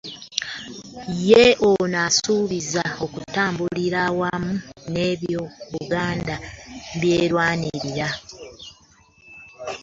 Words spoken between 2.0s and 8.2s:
asuubizza okutambulira awamu n'ebyo Buganda by'erwanirira